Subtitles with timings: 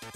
[0.00, 0.12] From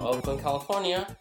[0.00, 1.16] Oakland, California,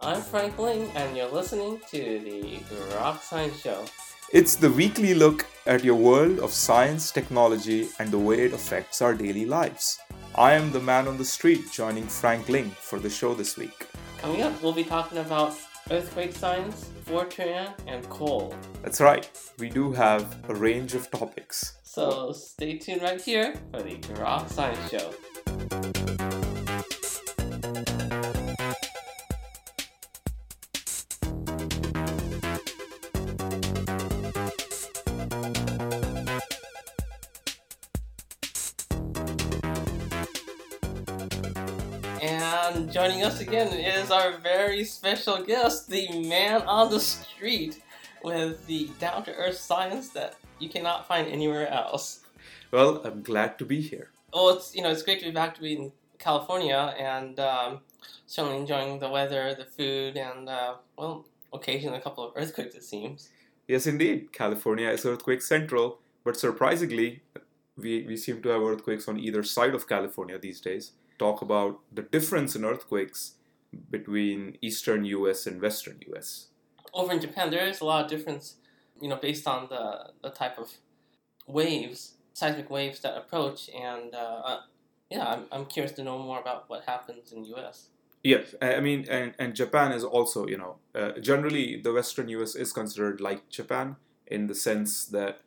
[0.00, 3.84] I'm Frank Ling, and you're listening to the Grok Science Show.
[4.32, 9.02] It's the weekly look at your world of science, technology, and the way it affects
[9.02, 9.98] our daily lives.
[10.34, 13.88] I am the man on the street joining Frank Ling for the show this week.
[14.16, 15.54] Coming up, we'll be talking about
[15.90, 18.54] earthquake science, Fortran, and coal.
[18.82, 21.78] That's right, we do have a range of topics.
[21.82, 25.14] So stay tuned right here for the Grok Science Show.
[42.28, 47.80] And joining us again is our very special guest, the man on the street
[48.22, 52.20] with the down to earth science that you cannot find anywhere else.
[52.70, 54.10] Well, I'm glad to be here.
[54.34, 57.80] Well, it's you know it's great to be back to be in California and um,
[58.26, 62.84] certainly enjoying the weather, the food, and uh, well, occasionally a couple of earthquakes it
[62.84, 63.30] seems.
[63.66, 67.22] Yes, indeed, California is earthquake central, but surprisingly,
[67.78, 70.92] we, we seem to have earthquakes on either side of California these days.
[71.18, 73.34] Talk about the difference in earthquakes
[73.90, 76.48] between eastern US and western US.
[76.94, 78.56] Over in Japan, there is a lot of difference,
[79.00, 80.72] you know, based on the the type of
[81.46, 84.60] waves, seismic waves that approach, and uh, uh,
[85.10, 87.88] yeah, I'm, I'm curious to know more about what happens in U.S.
[88.22, 92.28] Yes, I I mean, and, and Japan is also, you know, uh, generally the Western
[92.28, 93.96] US is considered like Japan
[94.26, 95.40] in the sense that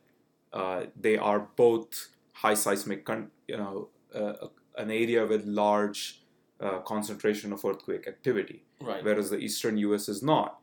[0.52, 4.48] uh, they are both high seismic, con- you know, uh,
[4.82, 6.20] an area with large
[6.60, 9.02] uh, concentration of earthquake activity, Right.
[9.04, 10.60] whereas the Eastern US is not.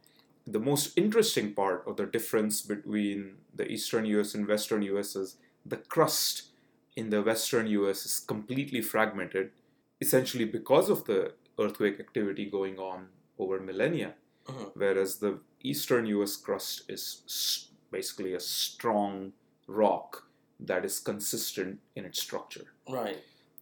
[0.48, 5.38] The most interesting part of the difference between the Eastern US and Western US is
[5.66, 6.34] the crust
[6.96, 9.52] in the Western US is completely fragmented,
[10.02, 14.12] essentially because of the earthquake activity going on over millennia,
[14.48, 14.72] Mhm.
[14.76, 15.40] whereas the
[15.72, 17.04] eastern US crust is
[17.92, 19.34] basically a strong
[19.68, 20.24] rock
[20.70, 22.68] that is consistent in its structure.
[22.90, 23.20] Right.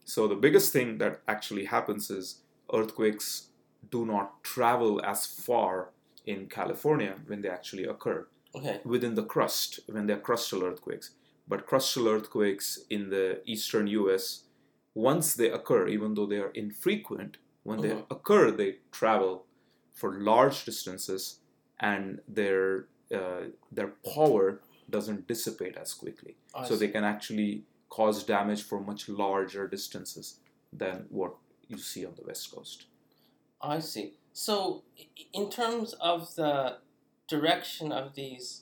[0.08, 2.40] So the biggest thing that actually happens is
[2.74, 3.50] earthquakes
[3.92, 5.90] do not travel as far
[6.26, 8.26] in California when they actually occur
[8.56, 8.80] Okay.
[8.86, 11.12] within the crust when they're crustal earthquakes.
[11.48, 14.44] But crustal earthquakes in the eastern US,
[14.96, 18.06] once they occur, even though they are infrequent, when they Mhm.
[18.10, 19.46] occur, they travel
[19.94, 21.42] for large distances
[21.80, 22.88] and their
[23.20, 23.44] uh,
[23.78, 24.46] their power
[24.90, 26.34] doesn't dissipate as quickly.
[26.54, 30.40] I so they can actually cause damage for much larger distances
[30.74, 31.36] than what
[31.68, 32.86] you see on the west coast.
[33.62, 34.14] I see.
[34.34, 34.84] So,
[35.34, 36.78] in terms of the
[37.28, 38.62] direction of these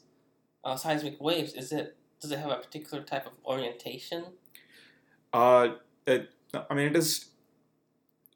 [0.63, 4.25] uh, seismic waves, is it does it have a particular type of orientation?
[5.33, 5.75] Uh,
[6.07, 6.29] it,
[6.69, 7.25] I mean, it is.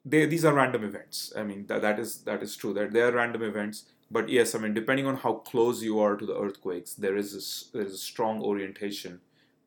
[0.04, 1.32] They, these are random events.
[1.36, 2.74] I mean, that, that is that is true.
[2.74, 3.84] That they are random events.
[4.10, 7.32] But yes, I mean, depending on how close you are to the earthquakes, there is
[7.34, 9.20] a, there is a strong orientation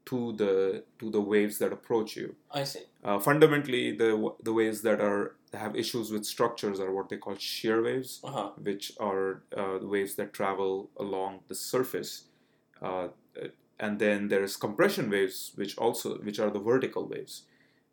[0.06, 2.36] to the to the waves that approach you.
[2.52, 2.84] I see.
[3.04, 7.36] Uh, fundamentally, the the waves that are have issues with structures are what they call
[7.38, 8.50] shear waves, Uh huh.
[8.58, 12.26] which are uh, the waves that travel along the surface.
[12.82, 13.08] Uh,
[13.80, 17.44] and then there's compression waves, which also which are the vertical waves,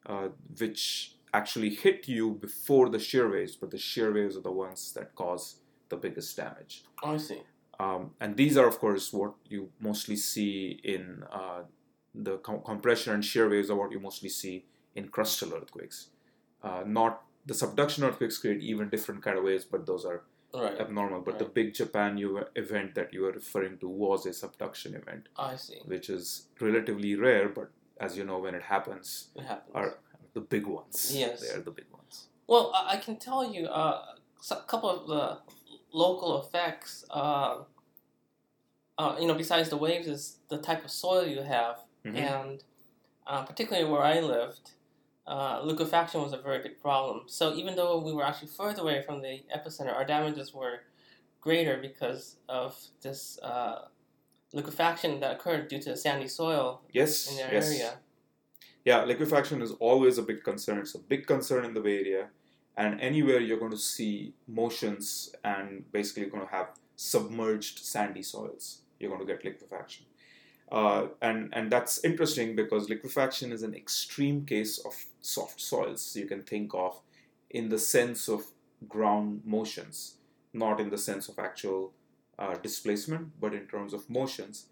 [0.06, 0.28] uh,
[0.58, 4.92] which actually hit you before the shear waves, but the shear waves are the ones
[4.94, 5.56] that cause
[5.88, 6.84] the biggest damage.
[7.04, 7.42] I see.
[7.78, 11.62] Um, and these are, of course, what you mostly see in uh,
[12.14, 16.08] the com- compression and shear waves are what you mostly see in crustal earthquakes.
[16.62, 20.22] Uh, not the subduction earthquakes create even different kind of waves, but those are
[20.52, 20.80] Right.
[20.80, 21.20] abnormal.
[21.20, 22.18] But the big Japan
[22.56, 25.78] event that you are referring to was a subduction event, I see.
[25.84, 27.70] which is relatively rare, but
[28.00, 29.70] as you know, when it happens, It happens.
[29.76, 29.98] are
[30.34, 31.14] the big ones.
[31.16, 31.40] Yes.
[31.40, 32.26] They are the big ones.
[32.48, 34.16] Well, I I can tell you uh,
[34.50, 35.38] a couple of the
[35.92, 37.04] local effects.
[37.10, 37.62] Uh,
[38.98, 42.14] uh, you know, besides the waves, is the type of soil you have, Mhm.
[42.16, 42.64] and
[43.26, 44.72] uh, particularly where I lived,
[45.26, 47.22] uh, liquefaction was a very big problem.
[47.26, 50.80] So even though we were actually further away from the epicenter, our damages were
[51.40, 53.88] greater because of this uh,
[54.52, 57.30] liquefaction that occurred due to the sandy soil Yes.
[57.30, 57.68] in their yes.
[57.68, 57.98] area.
[58.84, 60.78] Yeah, liquefaction is always a big concern.
[60.78, 62.30] It's a big concern in the Bay Area,
[62.76, 68.80] and anywhere you're going to see motions and basically going to have submerged sandy soils,
[68.98, 70.06] you're going to get liquefaction.
[70.70, 76.14] Uh, and and that's interesting because liquefaction is an extreme case of soft soils.
[76.14, 77.00] You can think of
[77.50, 78.44] in the sense of
[78.88, 80.16] ground motions,
[80.52, 81.92] not in the sense of actual
[82.38, 84.66] uh, displacement, but in terms of motions.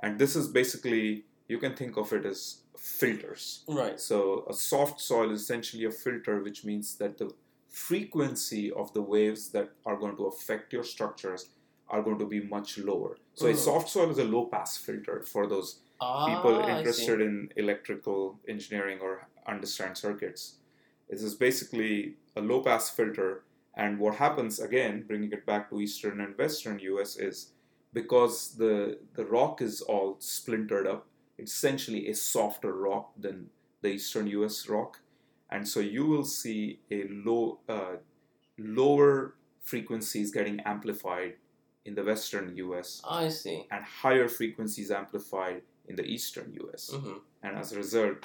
[0.00, 3.64] And this is basically, you can think of it as filters.
[3.68, 4.00] Right.
[4.00, 7.30] So a soft soil is essentially a filter, which means that the
[7.68, 11.50] frequency of the waves that are going to affect your structures
[11.90, 13.18] are going to be much lower.
[13.34, 13.56] So a Mm.
[13.56, 19.00] soft soil is a low pass filter for those Ah, people interested in electrical engineering
[19.00, 20.56] or understand circuits.
[21.10, 23.44] This is basically a low pass filter.
[23.74, 27.52] And what happens, again, bringing it back to eastern and western US, is
[27.92, 31.06] because the, the rock is all splintered up,
[31.38, 33.50] it's essentially a softer rock than
[33.82, 35.00] the eastern US rock.
[35.50, 37.96] And so you will see a low, uh,
[38.58, 41.34] lower frequencies getting amplified
[41.90, 43.66] in the western US I see.
[43.72, 46.82] and higher frequencies amplified in the eastern US.
[46.92, 48.20] hmm And as a result,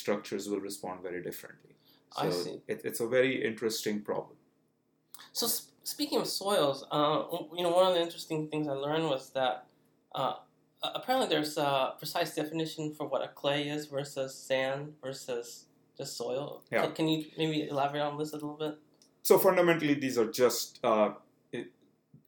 [0.00, 1.74] structures will respond very differently.
[2.18, 2.56] So I see.
[2.72, 4.36] It, it's a very interesting problem.
[5.32, 7.22] So sp- speaking of soils, uh,
[7.56, 9.66] you know, one of the interesting things I learned was that
[10.20, 10.34] uh,
[10.98, 15.66] apparently there's a precise definition for what a clay is versus sand versus
[15.98, 16.46] just soil.
[16.72, 16.82] Yeah.
[16.82, 18.74] Can, can you maybe elaborate on this a little bit?
[19.22, 21.10] So fundamentally, these are just uh,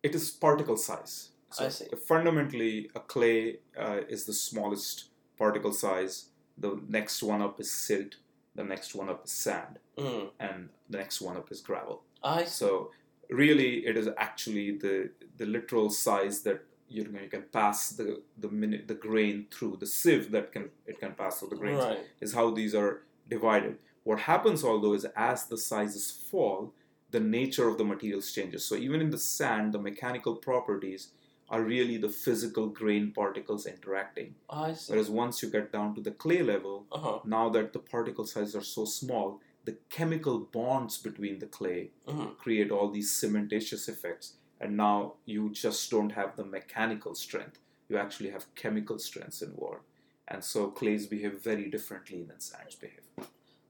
[0.02, 1.30] it, is particle size.
[1.50, 1.86] So I see.
[2.06, 5.04] fundamentally, a clay uh, is the smallest
[5.36, 6.26] particle size.
[6.56, 8.16] The next one up is silt.
[8.54, 10.30] The next one up is sand, Mm.
[10.40, 12.02] and the next one up is gravel.
[12.22, 12.50] I see.
[12.50, 12.90] So
[13.30, 18.22] really, it is actually the the literal size that you know you can pass the
[18.36, 21.84] the minute the grain through the sieve that can it can pass through the grains
[21.84, 22.00] Right.
[22.20, 23.78] is how these are divided.
[24.04, 26.72] What happens, although, is as the sizes fall,
[27.10, 28.64] the nature of the materials changes.
[28.64, 31.08] So even in the sand, the mechanical properties
[31.48, 34.34] are really the physical grain particles interacting.
[34.50, 34.92] I see.
[34.92, 37.18] Whereas once you get down to the clay level, Uh huh.
[37.24, 42.26] now that the particle sizes are so small, the chemical bonds between the clay hmm
[42.38, 47.58] create all these cementitious effects and now you just don't have the mechanical strength
[47.88, 49.82] you actually have chemical strengths involved
[50.28, 53.02] and so clays behave very differently than sands behave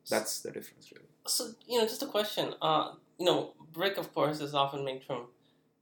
[0.09, 2.55] that's the difference really So you know, just a question.
[2.63, 5.27] Uh, you know, brick, of course, is often made from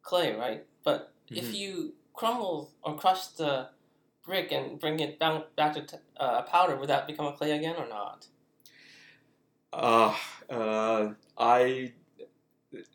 [0.03, 0.67] clay, right?
[0.85, 1.55] But if Mhm.
[1.55, 3.71] you crumble or crush the
[4.25, 7.53] brick and bring it back, back to t- uh, powder, would that become a clay
[7.53, 8.29] again or not?
[9.73, 10.15] uh,
[10.49, 11.93] uh, i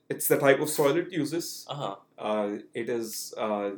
[0.10, 1.96] it's the type of soil it uses Uh huh.
[2.18, 3.72] uh, it is uh,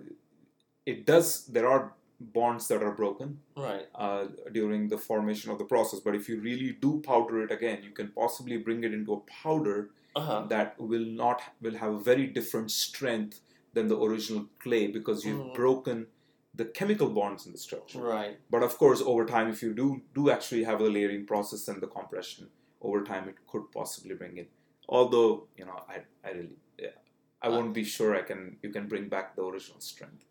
[0.85, 3.87] it does there are bonds that are broken Right.
[3.95, 7.83] uh, during the formation of the process but if you really do powder it again
[7.83, 10.45] you can possibly bring it into a powder Uh huh.
[10.49, 13.39] that will not will have a very different strength
[13.73, 15.55] than the original clay because you've Mhm.
[15.55, 16.07] broken
[16.55, 17.99] the chemical bonds in the structure.
[17.99, 18.37] Right.
[18.55, 19.87] But of course, over time, if you do
[20.19, 22.49] do actually have the layering process and the compression,
[22.81, 24.47] over time it could possibly bring in.
[24.87, 26.97] Although you know, I I really yeah,
[27.41, 30.25] I Uh, won't be sure I can you can bring back the original strength.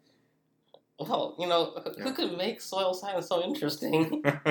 [0.99, 2.13] Well, you know, who Yeah.
[2.13, 4.23] could make soil science so interesting?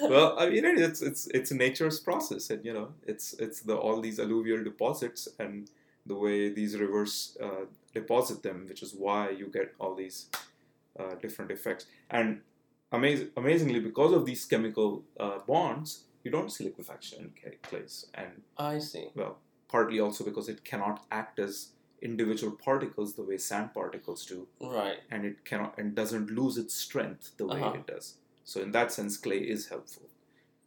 [0.00, 3.76] well, I mean, it's it's it's a nature's process, and you know, it's it's the
[3.76, 5.70] all these alluvial deposits and
[6.06, 10.26] the way these rivers uh, deposit them, which is why you get all these
[10.98, 11.86] uh, different effects.
[12.10, 12.40] And
[12.92, 18.42] amaz- amazingly, because of these chemical uh, bonds, you don't see liquefaction in clays, and
[18.58, 19.08] I see.
[19.14, 19.36] well,
[19.68, 21.68] partly also because it cannot act as
[22.02, 25.00] individual particles the way sand particles do Right.
[25.10, 27.78] and it cannot and doesn't lose its strength the way Uh-huh.
[27.80, 28.16] it does.
[28.44, 30.08] So in that sense, clay is helpful.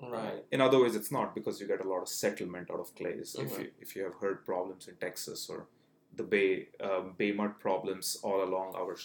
[0.01, 0.45] Right.
[0.51, 3.35] In other ways, it's not because you get a lot of settlement out of clays.
[3.35, 3.59] If Mhm.
[3.63, 5.67] you if you have heard problems in Texas or
[6.15, 8.95] the Bay um, Bay mud problems all along our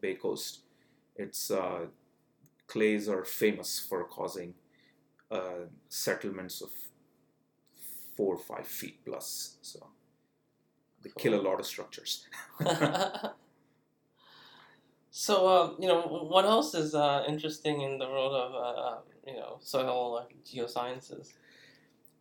[0.00, 0.60] Bay coast,
[1.16, 1.86] it's uh,
[2.66, 4.54] clays are famous for causing
[5.30, 6.70] uh, settlements of
[8.16, 9.56] four or five feet plus.
[9.62, 9.78] So
[11.02, 12.26] they kill a lot of structures.
[15.10, 18.98] so, uh, you know, what else is uh, interesting in the world of, uh, uh,
[19.26, 21.32] you know, soil uh, geosciences?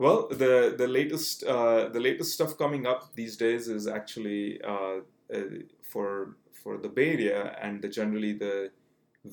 [0.02, 5.02] Well, the the latest uh, the latest stuff coming up these days is actually uh,
[5.32, 5.44] uh,
[5.84, 8.72] for for the Bay Area and the, generally the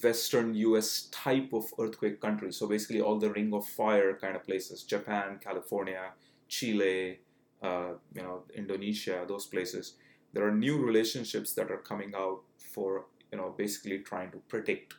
[0.03, 1.09] Western U.S.
[1.11, 2.53] type of earthquake country.
[2.53, 6.13] So basically, all the Ring of Fire kind of places: Japan, California,
[6.49, 7.21] Chile,
[7.63, 9.95] uh, you know, Indonesia, those places.
[10.33, 14.95] There are new relationships that are coming out for you know basically trying to predict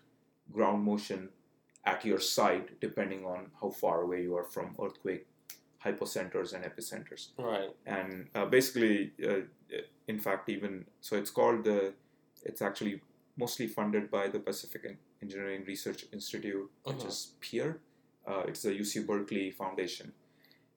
[0.52, 1.30] ground motion
[1.86, 5.26] at your site depending on how far away you are from earthquake
[5.86, 7.70] hypocenters and epicenters Right.
[7.86, 9.42] and uh, basically uh,
[10.08, 11.94] in fact even so it's called the
[12.44, 13.02] it's actually
[13.38, 17.08] mostly funded by the pacific engineering research institute which Mhm.
[17.08, 17.80] is peer
[18.28, 20.12] uh, it's the uc berkeley foundation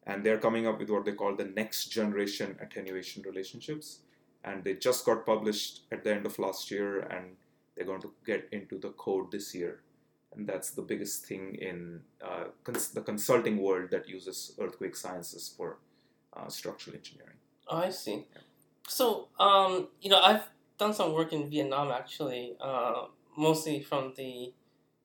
[0.06, 4.00] and they're coming up with what they call the next generation attenuation relationships
[4.44, 7.36] and they just got published at the end of last year, and
[7.76, 9.80] they're going to get into the code this year.
[10.34, 15.52] And that's the biggest thing in uh, cons- the consulting world that uses earthquake sciences
[15.56, 15.78] for
[16.34, 17.36] uh, structural engineering.
[17.68, 18.26] Oh, I see.
[18.88, 23.04] So, um, you know, I've done some work in Vietnam actually, uh,
[23.36, 24.52] mostly from the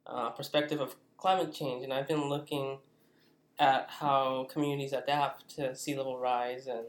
[0.08, 2.80] uh, perspective of climate change, and I've been looking
[3.60, 6.86] at how communities adapt to sea level rise and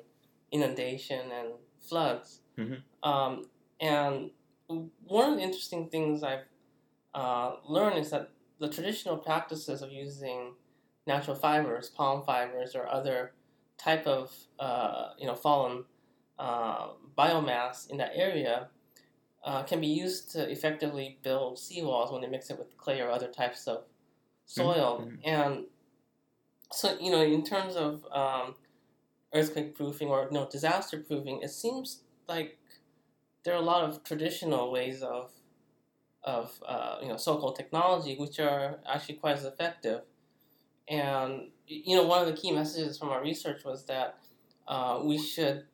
[0.52, 1.48] inundation and
[1.80, 2.40] floods.
[2.56, 2.82] Mhm.
[3.02, 4.30] Um, and
[5.04, 6.44] one of the interesting things I've
[7.14, 10.54] uh, learned is that the traditional practices of using
[11.06, 13.32] natural fibers, palm fibers, or other
[13.78, 15.84] type of uh, you know fallen
[16.38, 18.68] uh, biomass in that area
[19.44, 23.10] uh, can be used to effectively build seawalls when they mix it with clay or
[23.10, 23.84] other types of
[24.46, 25.06] soil.
[25.06, 25.20] Mhm.
[25.24, 25.66] And
[26.72, 28.54] so, you know, in terms of um,
[29.34, 32.58] earthquake proofing or no disaster proofing, it seems like
[33.44, 35.30] there are a lot of traditional ways of
[36.24, 40.02] of uh, you know so-called technology which are actually quite as effective.
[40.88, 44.18] And you know, one of the key messages from our research was that
[44.66, 45.64] uh, we should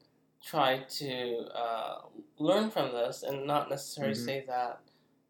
[0.42, 1.98] try to uh,
[2.38, 4.24] learn from this and not necessarily Mhm.
[4.24, 4.80] say that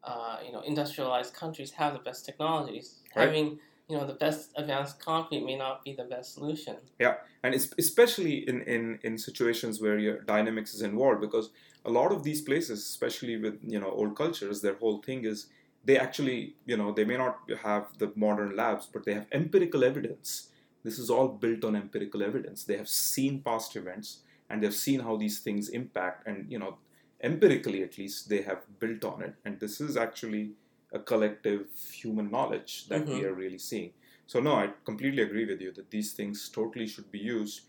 [0.03, 3.01] uh, you know industrialized countries have the best technologies.
[3.15, 3.27] Right.
[3.27, 6.77] Having you know the best advanced concrete may not be the best solution.
[6.99, 11.51] Yeah, and especially in, in, in situations where your dynamics is involved because
[11.85, 15.47] a lot of these places especially with you know old cultures their whole thing is
[15.83, 19.83] they actually you know they may not have the modern labs but they have empirical
[19.83, 20.49] evidence.
[20.83, 22.63] This is all built on empirical evidence.
[22.63, 26.77] They have seen past events and they've seen how these things impact and you know
[27.21, 29.35] empirically at least they have built on it.
[29.45, 30.51] And this is actually
[30.91, 33.25] a collective human knowledge that we Mhm.
[33.25, 33.91] are really seeing
[34.27, 37.61] so no, I completely agree with you that these things totally should be used.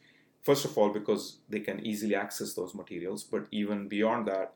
[0.43, 4.55] First of all, because they can easily access those materials, but even beyond that,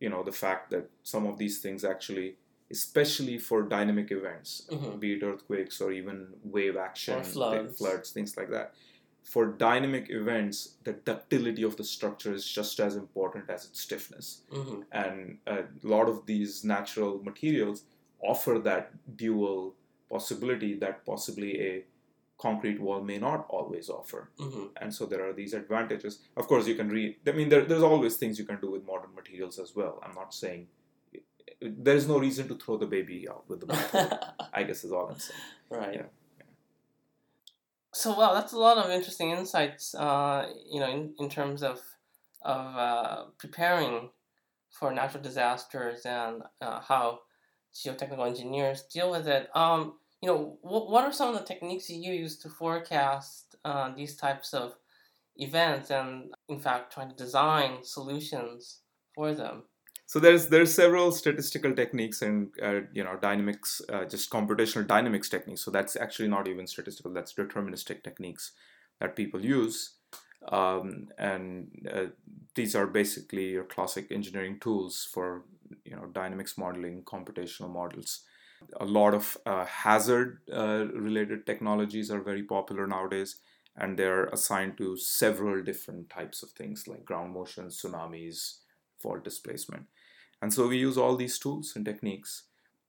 [0.00, 2.36] you know, the fact that some of these things actually,
[2.70, 5.00] especially for dynamic events, Mhm.
[5.00, 7.78] be it earthquakes or even wave action, Or floods.
[7.78, 8.74] floods, things like that.
[9.32, 14.42] For dynamic events, the ductility of the structure is just as important as its stiffness.
[14.52, 15.64] Hmm and a
[15.94, 17.82] lot of these natural materials
[18.32, 18.84] offer that
[19.24, 19.74] dual
[20.14, 21.72] possibility that possibly a
[22.44, 24.22] concrete wall may not always offer.
[24.38, 26.18] Hmm and so there are these advantages.
[26.36, 28.84] Of course you can read i mean there, there's always things you can do with
[28.92, 29.94] modern materials as well.
[30.04, 30.68] I'm not saying
[31.60, 34.18] there's no reason to throw the baby out with the bathwater
[34.58, 35.40] i guess is all i'm saying.
[35.70, 35.94] Right.
[35.94, 36.08] Yeah,
[37.96, 39.94] So wow, that's a lot of interesting insights.
[39.94, 41.80] Uh, you know, in, in terms of
[42.42, 44.10] of uh, preparing
[44.70, 47.20] for natural disasters and uh, how
[47.74, 49.48] geotechnical engineers deal with it.
[49.56, 53.94] Um, you know, what what are some of the techniques you use to forecast uh,
[53.96, 54.74] these types of
[55.36, 58.82] events and, in fact, trying to design solutions
[59.14, 59.62] for them?
[60.08, 65.28] So there's there's several statistical techniques and uh, you know dynamics, uh, just computational dynamics
[65.28, 65.62] techniques.
[65.62, 67.12] So that's actually not even statistical.
[67.12, 68.52] That's deterministic techniques
[69.00, 69.94] that people use,
[70.48, 72.06] um, and uh,
[72.54, 75.42] these are basically your classic engineering tools for
[75.84, 78.22] you know dynamics modeling, computational models.
[78.80, 83.36] A lot of uh, hazard uh, related technologies are very popular nowadays,
[83.76, 88.58] and they're assigned to several different types of things like ground motion, tsunamis,
[88.98, 89.86] fault displacement.
[90.42, 92.44] And so we use all these tools and techniques.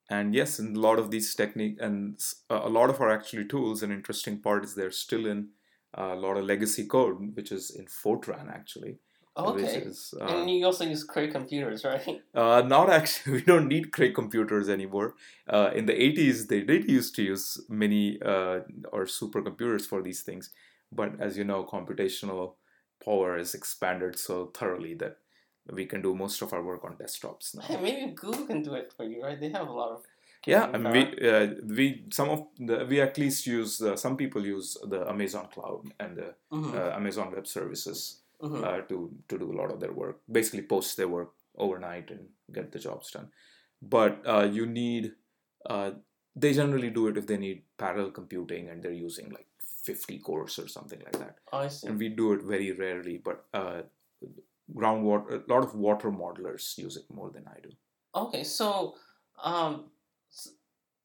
[0.10, 3.84] And yes, and a lot of these technique and a lot of our actually tools.
[3.84, 5.50] An interesting part is they're still in
[5.98, 9.00] uh, a lot of legacy code, which is in Fortran actually.
[9.38, 9.66] Okay.
[9.66, 12.02] is, uh, and you also use Cray computers, right?
[12.34, 15.14] uh, not actually, we don't need Cray computers anymore.
[15.48, 18.62] Uh, in the 80s, they did used to use mini uh,
[18.92, 20.50] or supercomputers for these things.
[20.92, 22.54] But as you know, computational
[23.04, 25.18] power is expanded so thoroughly that
[25.72, 27.62] we can do most of our work on desktops now.
[27.62, 29.40] Hey, maybe Google can do it for you, right?
[29.40, 30.04] They have a lot of
[30.46, 31.48] Yeah, I mean, we, uh,
[31.78, 35.92] we some of the, we at least use uh, some people use the Amazon Cloud
[36.00, 38.64] and the Mhm, uh, Amazon Web Services mhm.
[38.64, 38.98] uh, to
[39.30, 40.22] to do a lot of their work.
[40.32, 43.28] Basically, post their work overnight and get the jobs done.
[43.82, 45.12] But uh, you need
[45.70, 45.92] uh,
[46.36, 49.48] they generally do it if they need parallel computing and they're using like
[49.84, 51.38] 50 cores or something like that.
[51.52, 51.88] Oh, I see.
[51.88, 53.82] And we do it very rarely, but uh,
[54.76, 57.70] groundwater a lot of water modelers use it more than I do.
[58.16, 58.96] Okay, so
[59.44, 59.86] um,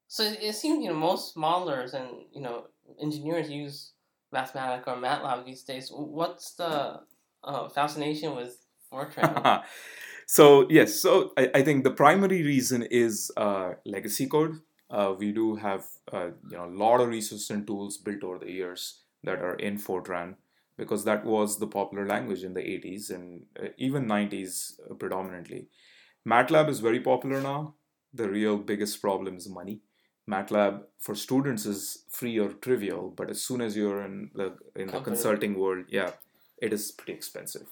[0.07, 2.65] so it seems you know most modelers and you know
[3.01, 3.93] engineers use
[4.33, 5.91] Mathematica or MATLAB these days.
[5.91, 7.01] What's the
[7.43, 8.57] uh, fascination with
[8.91, 9.63] Fortran?
[10.27, 14.59] so yes, so I, I think the primary reason is uh, legacy code.
[14.89, 18.39] Uh, we do have uh, you know a lot of resources and tools built over
[18.39, 20.35] the years that are in Fortran.
[20.77, 25.67] Because that was the popular language in the 80s and uh, even 90s uh, predominantly.
[26.27, 27.75] MATLAB is very popular now.
[28.13, 29.81] The real biggest problem is money.
[30.29, 34.87] MATLAB for students is free or trivial, but as soon as you're in the in
[34.87, 36.11] the consulting world, yeah,
[36.61, 37.67] it is pretty expensive.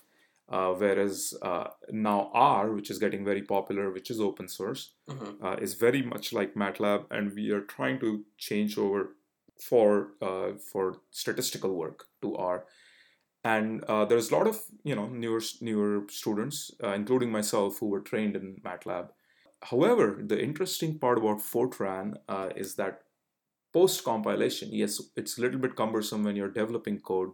[0.50, 5.46] Uh, whereas uh, now R, which is getting very popular, which is open source, mm-hmm.
[5.46, 9.16] uh, is very much like MATLAB, and we are trying to change over
[9.58, 12.66] for uh, for statistical work to R.
[13.44, 17.88] And uh, there's a lot of you know newer newer students, uh, including myself, who
[17.88, 19.10] were trained in MATLAB.
[19.64, 22.16] However, the interesting part about Fortran
[22.56, 23.04] is that
[23.72, 27.32] post compilation, yes, it's a little bit cumbersome when you're developing code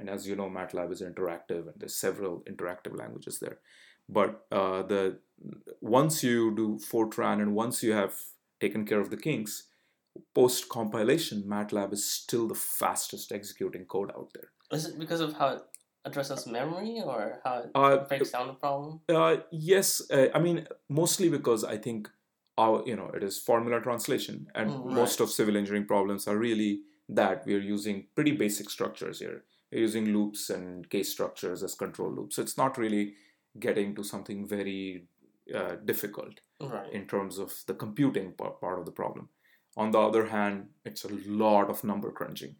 [0.00, 3.58] and as you know, MATLAB is interactive, and there's several interactive languages there.
[4.08, 5.18] But uh, the
[5.80, 8.14] once you do Fortran and once you have
[8.60, 9.64] taken care of the kinks,
[10.34, 14.50] post compilation, MATLAB is still the fastest executing code out there.
[14.72, 15.62] Is it because of how it
[16.04, 19.00] addresses memory or how it uh, breaks down the problem?
[19.08, 22.08] Uh, yes, uh, I mean mostly because I think
[22.58, 24.94] our you know it is formula translation, and mm, right.
[24.94, 29.42] most of civil engineering problems are really that we are using pretty basic structures here
[29.72, 32.36] using loops and case structures as control loops.
[32.36, 33.14] So it's not really
[33.58, 35.06] getting to something very
[35.54, 36.92] uh, difficult right.
[36.92, 39.28] in terms of the computing part of the problem.
[39.76, 42.56] On the other hand, it's a lot of number crunching.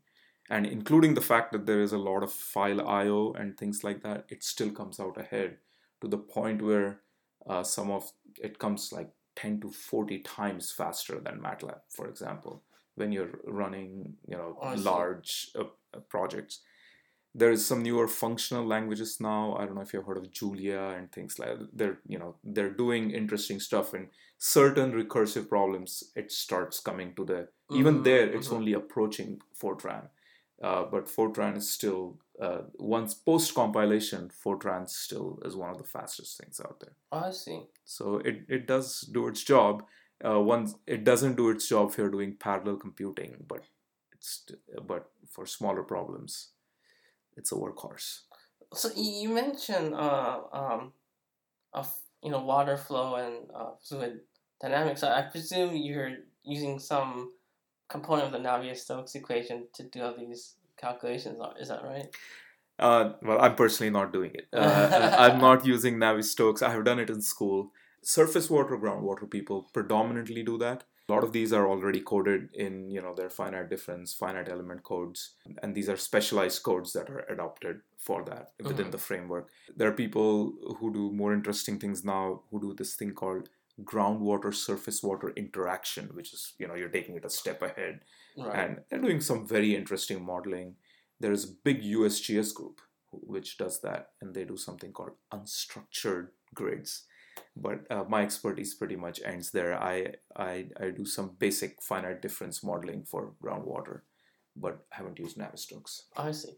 [0.51, 4.03] And including the fact that there is a lot of file I/O and things like
[4.03, 5.59] that, it still comes out ahead
[6.01, 7.01] to the point where
[7.47, 8.11] uh, some of
[8.43, 12.63] it comes like 10 to 40 times faster than MATLAB, for example,
[13.01, 15.65] when you're running you know oh, large uh,
[16.09, 16.61] projects
[17.35, 21.13] there's some newer functional languages now i don't know if you've heard of julia and
[21.13, 26.31] things like that they're you know they're doing interesting stuff and certain recursive problems it
[26.33, 27.77] starts coming to the mm-hmm.
[27.77, 28.57] even there it's mm-hmm.
[28.57, 30.09] only approaching fortran
[30.63, 35.85] uh, but fortran is still uh, once post compilation fortran still is one of the
[35.85, 39.85] fastest things out there oh, i see so it, it does do its job
[40.25, 43.63] uh, once it doesn't do its job if you're doing parallel computing but
[44.13, 44.47] it's
[44.87, 46.51] but for smaller problems
[47.37, 48.21] it's a workhorse.
[48.75, 50.93] So you mentioned uh, um,
[51.73, 51.93] of
[52.23, 54.21] you know water flow and uh, fluid
[54.61, 55.03] dynamics.
[55.03, 57.33] I presume you're using some
[57.91, 61.39] component of the Navier-Stokes equation to do all these calculations.
[61.61, 62.09] Is that right?
[62.79, 64.47] Uh, well, I'm personally not doing it.
[64.53, 66.63] Uh, I'm not using Navier-Stokes.
[66.63, 67.73] I have done it in school.
[68.03, 70.85] Surface water, groundwater people predominantly do that.
[71.09, 74.85] A lot of these are already coded in, you know, their finite difference, finite element
[74.85, 78.91] codes, and these are specialized codes that are adopted for that within mm-hmm.
[78.93, 79.49] the framework.
[79.77, 83.49] There are people who do more interesting things now who do this thing called
[83.85, 88.01] groundwater surface water interaction, which is, you know, you're taking it a step ahead.
[88.37, 88.59] Right.
[88.59, 90.77] And they're doing some very interesting modeling.
[91.19, 92.81] There is a big USGS group
[93.13, 97.05] which does that, and they do something called unstructured grids
[97.57, 99.81] but uh, my expertise pretty much ends there.
[99.81, 104.01] I, I I do some basic finite difference modeling for groundwater,
[104.57, 106.05] but I haven't used Navier-Stokes.
[106.17, 106.57] I see.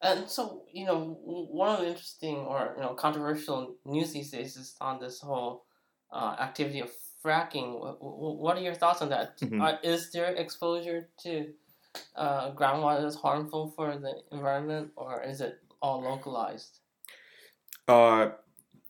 [0.00, 4.56] And so, you know, one of the interesting or you know controversial news these days
[4.56, 5.64] is on this whole
[6.12, 6.90] uh, activity of
[7.24, 7.78] fracking.
[8.00, 9.38] What are your thoughts on that?
[9.38, 9.60] Mm-hmm.
[9.60, 11.52] Uh, is there exposure to
[12.16, 16.78] uh, groundwater that's harmful for the environment, or is it all localized?
[17.88, 18.30] Uh,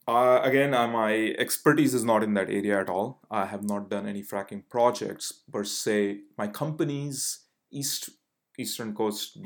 [0.08, 3.20] uh, again, uh, my expertise is not in that area at all.
[3.30, 6.20] I have not done any fracking projects per se.
[6.36, 8.10] My companies, East
[8.58, 9.38] Eastern Coast,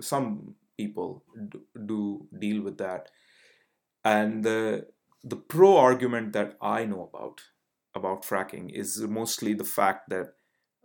[0.00, 3.10] some people do, do deal with that,
[4.04, 4.86] and the
[5.24, 7.40] the pro argument that I know about
[7.94, 10.34] about fracking is mostly the fact that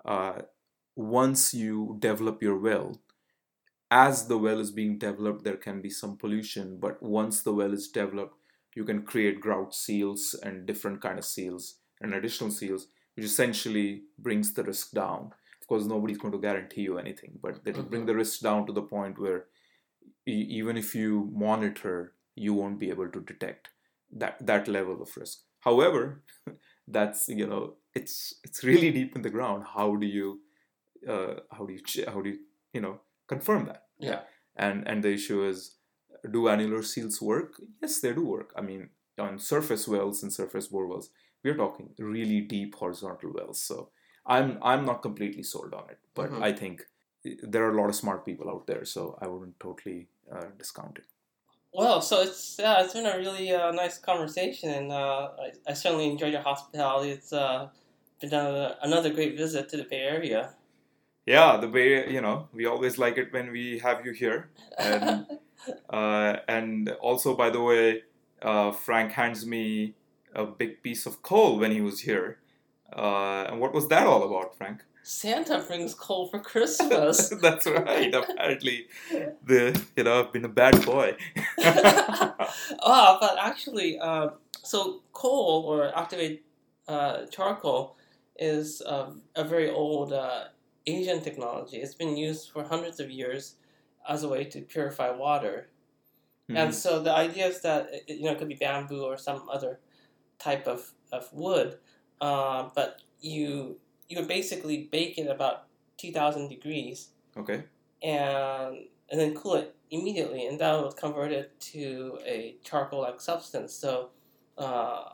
[0.06, 0.44] uh,
[0.96, 3.02] once you develop your well,
[3.92, 6.78] as the well is being developed, there can be some pollution.
[6.80, 8.36] But once the well is developed,
[8.76, 14.04] you can create grout seals and different kind of seals and additional seals, which essentially
[14.18, 15.32] brings the risk down.
[15.62, 17.90] Of course, nobody's going to guarantee you anything, but it'll mm-hmm.
[17.90, 19.46] bring the risk down to the point where
[20.28, 23.70] e- even if you monitor, you won't be able to detect
[24.12, 25.40] that that level of risk.
[25.62, 26.24] However,
[26.88, 29.66] that's you know it's it's really deep in the ground.
[29.76, 30.40] How do you
[31.08, 32.40] uh, how do you how do you
[32.74, 33.84] you know confirm that?
[34.00, 34.22] Yeah.
[34.56, 35.76] And and the issue is
[36.32, 37.62] do annular seals work?
[37.82, 38.52] Yes, they do work.
[38.56, 41.10] I mean, on surface wells and surface bore wells,
[41.44, 43.62] we're talking really deep horizontal wells.
[43.62, 43.90] So
[44.26, 46.44] I'm I'm not completely sold on it, but mm-hmm.
[46.44, 46.84] I think
[47.44, 51.00] there are a lot of smart people out there, so I wouldn't totally uh, discount
[51.00, 51.06] it.
[51.74, 55.74] Well, so it's yeah, it's been a really uh, nice conversation, and uh, I, I,
[55.74, 57.12] certainly enjoyed your hospitality.
[57.12, 57.70] It's uh,
[58.20, 60.56] been another, another great visit to the Bay Area.
[61.28, 62.12] yeah, the Bay.
[62.12, 65.28] you know, we always like it when we have you here, and
[65.92, 68.02] uh, and also by the way,
[68.42, 69.94] uh, Frank hands me
[70.34, 72.40] a big piece of coal when he was here.
[72.96, 74.84] Uh, and what was that all about, Frank?
[75.04, 77.30] Santa brings coal for Christmas.
[77.42, 78.14] That's right.
[78.14, 78.88] Apparently,
[79.46, 81.16] the you know I've been a bad boy.
[81.60, 84.30] oh, but actually, uh,
[84.64, 86.40] so coal or activated
[86.88, 87.96] uh, charcoal
[88.38, 90.46] is uh, a very old uh,
[90.86, 91.78] Asian technology.
[91.78, 93.56] It's been used for hundreds of years
[94.08, 95.70] as a way to purify water.
[96.50, 96.58] Mhm.
[96.58, 99.48] And so the idea is that it, you know it could be bamboo or some
[99.52, 99.80] other
[100.40, 101.78] type of, of wood,
[102.22, 103.78] uh, but you
[104.08, 105.66] you would basically bake it about
[105.98, 107.64] two thousand degrees okay.
[108.02, 108.78] and
[109.12, 113.74] and then cool it immediately, and that would convert it to a charcoal-like substance.
[113.74, 114.10] So
[114.58, 115.06] uh,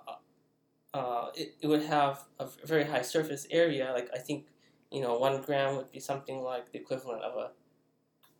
[0.94, 3.92] uh, it, it would have a very high surface area.
[3.94, 4.48] Like I think
[4.92, 7.52] you know one gram would be something like the equivalent of a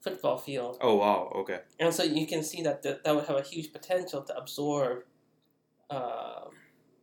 [0.02, 0.78] football field.
[0.82, 1.32] Oh wow.
[1.36, 1.60] Okay.
[1.80, 5.04] And so you can see that th- that would have a huge potential to absorb
[5.90, 6.46] uh,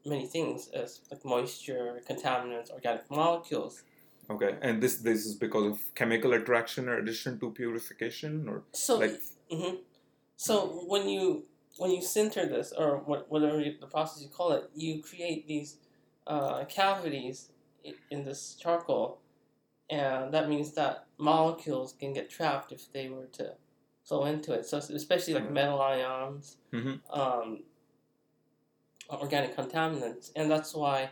[0.05, 3.83] many things, as like moisture, contaminants, organic molecules.
[4.31, 4.57] Okay.
[4.63, 9.21] And this this is because of chemical attraction or addition to purification or So, Like-
[9.51, 9.79] mhm.
[10.37, 11.45] so when you
[11.79, 15.79] when you sinter this or whatever you, the process you call it, you create these
[16.27, 17.49] uh, cavities
[18.11, 19.19] in this charcoal,
[19.91, 23.55] and that means that molecules can get trapped if they were to
[24.05, 24.67] flow into it.
[24.67, 25.53] So especially like Mhm.
[25.53, 26.57] metal ions.
[26.73, 27.01] Mhm.
[27.11, 27.65] um,
[29.11, 31.11] organic contaminants, and that's why,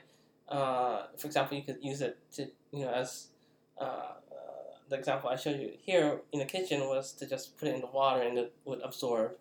[0.48, 3.28] uh, for example, you could use it to you know as
[3.80, 4.16] uh, uh,
[4.88, 7.80] the example I showed you here in the kitchen was to just put it in
[7.80, 9.32] the water and it would absorb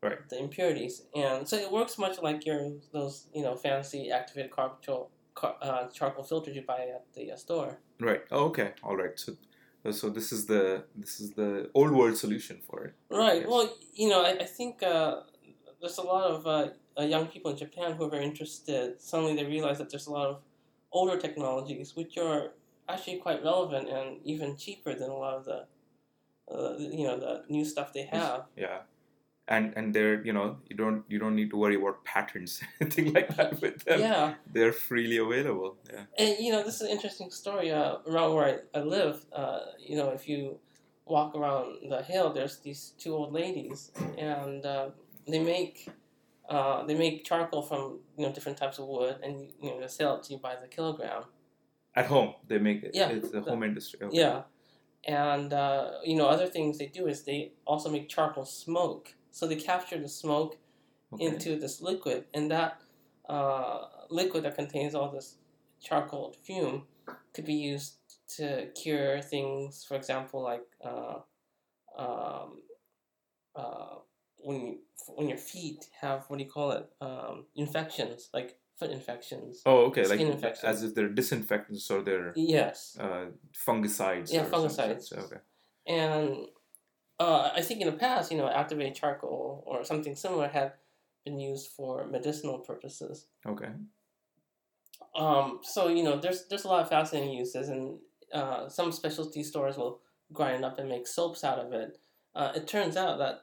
[0.00, 0.28] Right.
[0.28, 5.10] the impurities, and so it works much like your those you know fancy activated charcoal
[5.42, 7.78] uh, charcoal filters you buy at the uh, store.
[7.98, 8.22] right.
[8.30, 8.74] Oh, okay.
[8.84, 9.18] All right.
[9.18, 9.32] So
[9.90, 12.94] so this is the this is the old world solution for it.
[13.10, 13.48] Right.
[13.48, 15.22] Well, you know, I, I think uh,
[15.80, 16.68] there's a lot of uh,
[16.98, 19.00] uh, young people in Japan who are very interested.
[19.00, 20.40] Suddenly they realize that there's a lot of
[20.92, 22.52] older technologies which are
[22.88, 25.66] actually quite relevant and even cheaper than a lot of the,
[26.52, 28.44] uh, you know, the new stuff they have.
[28.56, 28.78] Yeah.
[29.50, 33.14] And and they're you know you don't you don't need to worry about patents anything
[33.14, 34.00] like that with them.
[34.00, 34.34] Yeah.
[34.52, 35.78] They're freely available.
[35.90, 36.04] Yeah.
[36.18, 37.70] And, you know, this is an interesting story.
[37.70, 40.58] Uh, around where I, I live, uh, you know, if you
[41.06, 44.90] walk around the hill, there's these two old ladies, and uh,
[45.26, 45.88] they make
[46.48, 49.88] uh, they make charcoal from you know different types of wood, and you know they
[49.88, 51.24] sell it to you by the kilogram.
[51.94, 52.92] At home they make it.
[52.94, 53.08] Yeah.
[53.10, 54.00] It's the The- home industry.
[54.02, 54.16] Okay.
[54.18, 54.42] Yeah,
[55.04, 59.14] and uh, you know other things they do is they also make charcoal smoke.
[59.30, 60.56] So they capture the smoke
[61.12, 61.24] Okay.
[61.24, 62.80] into this liquid, and that
[63.28, 65.36] uh, liquid that contains all this
[65.80, 66.86] charcoal fume
[67.32, 67.94] could be used
[68.36, 69.84] to cure things.
[69.88, 71.20] For example, like uh,
[71.96, 72.60] um,
[73.56, 73.96] uh,
[74.38, 78.90] when you, when your feet have what do you call it um, infections, like foot
[78.90, 79.62] infections.
[79.66, 80.06] Oh, okay.
[80.06, 80.64] Like infections.
[80.64, 83.26] as if they're disinfectants or they're Yes, uh,
[83.66, 84.32] fungicides.
[84.32, 85.02] Yeah, fungicides.
[85.02, 85.12] sorts.
[85.12, 85.40] Okay.
[85.86, 86.46] and
[87.20, 90.74] uh, I think in the past, you know, activated charcoal or something similar had
[91.24, 93.26] been used for medicinal purposes.
[93.44, 93.70] Okay.
[95.16, 97.98] Um, so you know, there's there's a lot of fascinating uses, and
[98.32, 100.00] uh, some specialty stores will
[100.32, 101.98] grind up and make soaps out of it.
[102.34, 103.40] Uh, it turns out that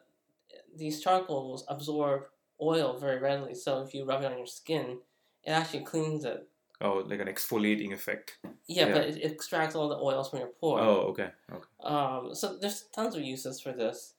[0.77, 2.23] these charcoals absorb
[2.61, 4.99] oil very readily, so if you rub it on your skin,
[5.43, 6.47] it actually cleans it.
[6.81, 8.38] Oh, like an exfoliating effect.
[8.67, 8.93] Yeah, Yeah.
[8.93, 10.79] but it, it extracts all the oils from your pore.
[10.81, 11.29] Oh, okay.
[11.51, 11.63] Okay.
[11.83, 14.15] Um, so there's tons of uses for this.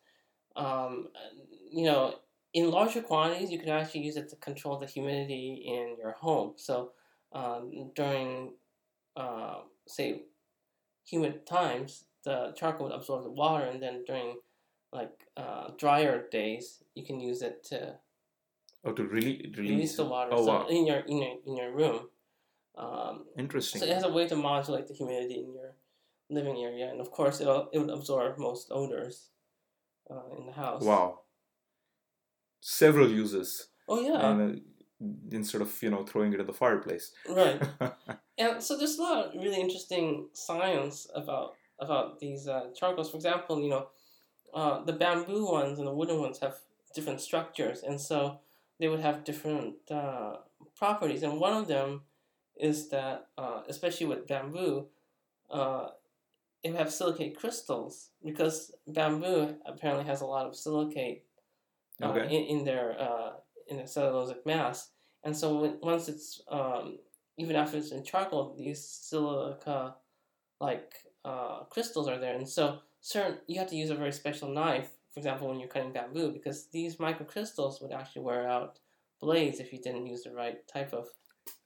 [0.54, 1.08] Um,
[1.70, 2.14] you know,
[2.54, 6.54] in larger quantities, you can actually use it to control the humidity in your home.
[6.56, 6.92] So
[7.32, 8.54] um, during,
[9.16, 10.22] uh, say,
[11.04, 14.38] humid times, the charcoal would absorb the water, and then during
[15.00, 17.78] like uh, drier days, you can use it to
[18.86, 20.30] Oh, to really release, release the water.
[20.32, 20.66] Oh, so wow.
[20.68, 22.08] in your in your in your room.
[22.78, 23.80] Um, Interesting.
[23.80, 25.74] so it has a way to modulate the humidity in your
[26.30, 29.30] living area, and of course, it'll it would absorb most odors
[30.10, 30.84] uh, in the house.
[30.84, 31.20] Wow.
[32.60, 33.68] Several uses.
[33.88, 34.30] Oh yeah.
[34.30, 34.60] And, uh,
[35.30, 37.12] instead of you know throwing it in the fireplace.
[37.28, 37.60] right.
[38.38, 43.10] And so there's a lot of really interesting science about about these uh, charcoals.
[43.10, 43.88] For example, you know,
[44.56, 46.56] uh, the bamboo ones and the wooden ones have
[46.96, 48.40] different structures, and so
[48.80, 50.38] they would have different uh,
[50.76, 51.22] properties.
[51.24, 52.02] And one of them
[52.56, 54.88] is that, uh, especially with bamboo,
[55.50, 55.88] uh,
[56.64, 61.24] it would have silicate crystals because bamboo apparently has a lot of silicate
[62.02, 62.26] uh, Okay.
[62.26, 63.32] in, in their uh,
[63.68, 64.90] in their cellulosic mass,
[65.24, 66.98] and so when, once it's um,
[67.38, 69.96] even after it's in charcoal, these silica
[70.60, 74.48] like uh, crystals are there, and so certain you have to use a very special
[74.48, 74.90] knife.
[75.12, 78.78] For example, when you're cutting bamboo, because these microcrystals would actually wear out
[79.20, 81.06] blades if you didn't use the right type of.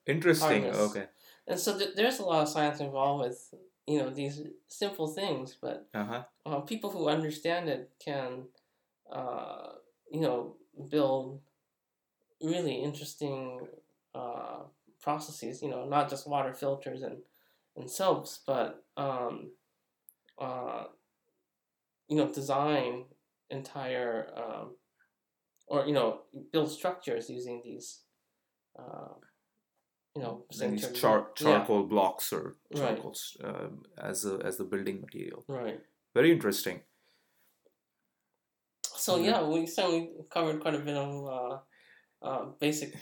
[0.06, 0.62] Interesting.
[0.64, 0.90] Hardness.
[0.90, 1.06] Okay.
[1.48, 3.54] And so th- there's a lot of science involved with
[3.86, 6.22] you know these simple things, but Uh huh.
[6.46, 8.44] uh, people who understand it can,
[9.10, 9.72] uh,
[10.12, 10.56] you know,
[10.90, 11.40] build
[12.42, 13.66] really interesting
[14.14, 14.60] uh,
[15.00, 15.62] processes.
[15.62, 17.18] You know, not just water filters and,
[17.76, 19.50] and soaps, but um,
[20.38, 20.84] uh,
[22.10, 23.06] you know, design
[23.50, 24.76] entire um,
[25.68, 28.02] or you know, build structures using these.
[28.78, 29.14] Uh,
[30.16, 33.00] you know, these char- yeah, charcoal blocks or Right.
[33.44, 35.44] um, as a, as the building material.
[35.48, 35.80] right.
[36.14, 36.82] Very interesting.
[38.82, 39.24] So Mhm.
[39.24, 41.58] yeah, we certainly covered quite a bit of uh,
[42.22, 42.94] uh, basic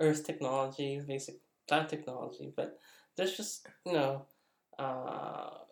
[0.00, 1.36] Earth technology, basic
[1.68, 2.78] plant technology, but
[3.16, 4.26] there's just you know,
[4.78, 5.64] uh,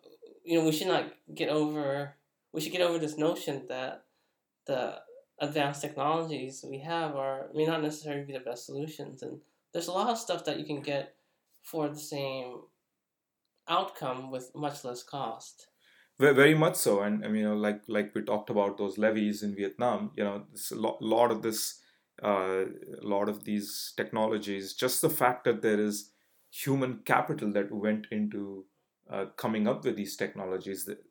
[0.43, 2.17] you know, we should not get over.
[2.51, 4.05] We should get over this notion that
[4.65, 5.03] the
[5.39, 9.93] advanced technologies we have are may not necessarily be the best solutions, and there's a
[9.93, 11.15] lot of stuff that you can get
[11.61, 12.63] for the same
[13.67, 15.67] outcome with much less cost.
[16.19, 18.97] Ve- Very much so, and I mean, you know, like like we talked about those
[18.97, 20.11] levees in Vietnam.
[20.15, 21.81] You know, a lot, lot of this,
[22.23, 22.65] uh,
[23.01, 24.73] a lot of these technologies.
[24.73, 26.11] Just the fact that there is
[26.51, 28.65] human capital that went into
[29.09, 31.03] uh, coming up with these technologies, that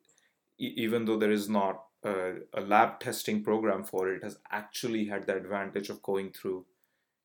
[0.65, 2.15] e- even though there is not a,
[2.53, 6.65] a lab testing program for it, it has actually had the advantage of going through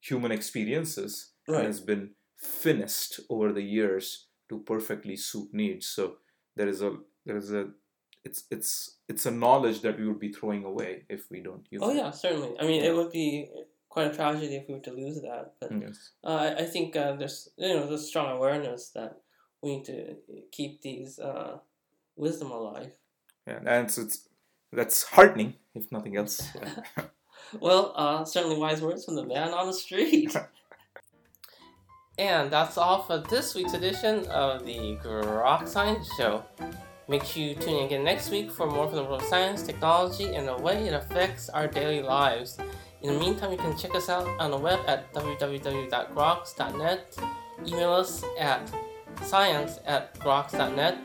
[0.01, 5.87] human experiences and has been finished over the years to perfectly suit needs.
[5.87, 6.16] So
[6.57, 6.90] there is a
[7.27, 7.62] there is a
[8.25, 11.83] it's it's it's a knowledge that we would be throwing away if we don't use
[11.85, 11.96] Oh it.
[11.96, 12.53] yeah, certainly.
[12.61, 12.90] I mean, Yeah.
[12.90, 13.49] it would be
[13.88, 15.55] quite a tragedy if we were to lose that.
[15.61, 16.11] But Yes.
[16.25, 19.12] uh, I, I think uh, there's you know there's strong awareness that
[19.62, 20.16] we need to
[20.53, 21.59] keep these uh,
[22.16, 22.92] wisdom alive.
[23.46, 24.28] Yeah, and it's,
[24.72, 26.48] that's heartening if nothing else.
[27.61, 30.35] Well, uh, certainly wise words from the man on the street.
[32.18, 36.42] and that's all for this week's edition of the Grok Science Show.
[37.09, 39.62] Make sure you tune in again next week for more from the world of science,
[39.62, 42.59] technology, and the way it affects our daily lives.
[43.02, 47.16] In the meantime, you can check us out on the web at www.groks.net.
[47.64, 48.72] Email us at
[49.22, 50.98] science at groks.net.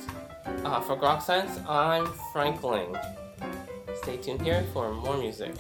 [0.46, 2.96] Uh, for Grok Science, I'm Frank Ling.
[4.02, 5.54] Stay tuned here for more music.